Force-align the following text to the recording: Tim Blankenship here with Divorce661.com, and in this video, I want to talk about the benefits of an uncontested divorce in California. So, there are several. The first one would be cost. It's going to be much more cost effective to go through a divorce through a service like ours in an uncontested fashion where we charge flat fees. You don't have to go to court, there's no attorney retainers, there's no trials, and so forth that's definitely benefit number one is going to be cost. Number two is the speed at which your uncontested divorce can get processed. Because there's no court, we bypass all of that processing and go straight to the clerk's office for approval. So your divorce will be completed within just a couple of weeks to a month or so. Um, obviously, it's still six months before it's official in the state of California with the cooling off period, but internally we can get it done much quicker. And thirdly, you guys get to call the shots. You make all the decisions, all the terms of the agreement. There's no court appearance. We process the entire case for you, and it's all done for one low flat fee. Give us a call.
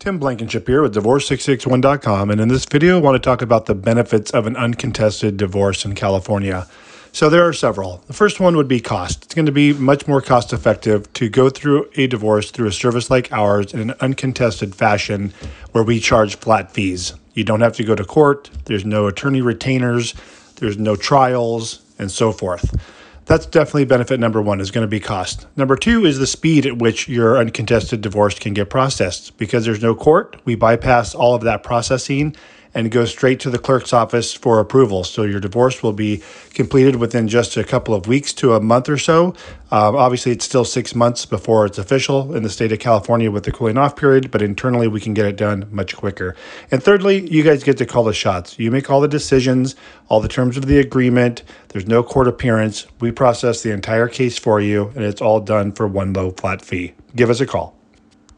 Tim 0.00 0.18
Blankenship 0.18 0.66
here 0.66 0.80
with 0.80 0.94
Divorce661.com, 0.94 2.30
and 2.30 2.40
in 2.40 2.48
this 2.48 2.64
video, 2.64 2.96
I 2.96 3.00
want 3.02 3.16
to 3.16 3.18
talk 3.18 3.42
about 3.42 3.66
the 3.66 3.74
benefits 3.74 4.30
of 4.30 4.46
an 4.46 4.56
uncontested 4.56 5.36
divorce 5.36 5.84
in 5.84 5.94
California. 5.94 6.66
So, 7.12 7.28
there 7.28 7.46
are 7.46 7.52
several. 7.52 7.98
The 8.06 8.14
first 8.14 8.40
one 8.40 8.56
would 8.56 8.66
be 8.66 8.80
cost. 8.80 9.26
It's 9.26 9.34
going 9.34 9.44
to 9.44 9.52
be 9.52 9.74
much 9.74 10.08
more 10.08 10.22
cost 10.22 10.54
effective 10.54 11.12
to 11.12 11.28
go 11.28 11.50
through 11.50 11.90
a 11.96 12.06
divorce 12.06 12.50
through 12.50 12.68
a 12.68 12.72
service 12.72 13.10
like 13.10 13.30
ours 13.30 13.74
in 13.74 13.90
an 13.90 13.94
uncontested 14.00 14.74
fashion 14.74 15.34
where 15.72 15.84
we 15.84 16.00
charge 16.00 16.34
flat 16.36 16.72
fees. 16.72 17.12
You 17.34 17.44
don't 17.44 17.60
have 17.60 17.74
to 17.74 17.84
go 17.84 17.94
to 17.94 18.02
court, 18.02 18.48
there's 18.64 18.86
no 18.86 19.06
attorney 19.06 19.42
retainers, 19.42 20.14
there's 20.56 20.78
no 20.78 20.96
trials, 20.96 21.82
and 21.98 22.10
so 22.10 22.32
forth 22.32 22.74
that's 23.26 23.46
definitely 23.46 23.84
benefit 23.84 24.18
number 24.18 24.42
one 24.42 24.60
is 24.60 24.70
going 24.70 24.84
to 24.84 24.88
be 24.88 25.00
cost. 25.00 25.46
Number 25.56 25.76
two 25.76 26.04
is 26.04 26.18
the 26.18 26.26
speed 26.26 26.66
at 26.66 26.78
which 26.78 27.08
your 27.08 27.38
uncontested 27.38 28.00
divorce 28.00 28.38
can 28.38 28.54
get 28.54 28.70
processed. 28.70 29.36
Because 29.38 29.64
there's 29.64 29.82
no 29.82 29.94
court, 29.94 30.40
we 30.44 30.54
bypass 30.54 31.14
all 31.14 31.34
of 31.34 31.42
that 31.42 31.62
processing 31.62 32.34
and 32.74 32.90
go 32.90 33.04
straight 33.04 33.40
to 33.40 33.50
the 33.50 33.58
clerk's 33.58 33.92
office 33.92 34.32
for 34.32 34.60
approval. 34.60 35.04
So 35.04 35.22
your 35.22 35.40
divorce 35.40 35.82
will 35.82 35.92
be 35.92 36.22
completed 36.54 36.96
within 36.96 37.28
just 37.28 37.56
a 37.56 37.64
couple 37.64 37.94
of 37.94 38.06
weeks 38.06 38.32
to 38.34 38.54
a 38.54 38.60
month 38.60 38.88
or 38.88 38.98
so. 38.98 39.34
Um, 39.72 39.96
obviously, 39.96 40.32
it's 40.32 40.44
still 40.44 40.64
six 40.64 40.94
months 40.94 41.26
before 41.26 41.66
it's 41.66 41.78
official 41.78 42.34
in 42.34 42.42
the 42.42 42.50
state 42.50 42.72
of 42.72 42.78
California 42.78 43.30
with 43.30 43.44
the 43.44 43.52
cooling 43.52 43.78
off 43.78 43.96
period, 43.96 44.30
but 44.30 44.42
internally 44.42 44.88
we 44.88 45.00
can 45.00 45.14
get 45.14 45.26
it 45.26 45.36
done 45.36 45.66
much 45.70 45.96
quicker. 45.96 46.36
And 46.70 46.82
thirdly, 46.82 47.28
you 47.30 47.42
guys 47.42 47.62
get 47.64 47.78
to 47.78 47.86
call 47.86 48.04
the 48.04 48.12
shots. 48.12 48.58
You 48.58 48.70
make 48.70 48.90
all 48.90 49.00
the 49.00 49.08
decisions, 49.08 49.76
all 50.08 50.20
the 50.20 50.28
terms 50.28 50.56
of 50.56 50.66
the 50.66 50.78
agreement. 50.78 51.42
There's 51.68 51.86
no 51.86 52.02
court 52.02 52.28
appearance. 52.28 52.86
We 53.00 53.12
process 53.12 53.62
the 53.62 53.72
entire 53.72 54.08
case 54.08 54.38
for 54.38 54.60
you, 54.60 54.92
and 54.94 55.04
it's 55.04 55.20
all 55.20 55.40
done 55.40 55.72
for 55.72 55.86
one 55.86 56.12
low 56.12 56.30
flat 56.32 56.62
fee. 56.62 56.94
Give 57.14 57.30
us 57.30 57.40
a 57.40 57.46
call. 57.46 57.79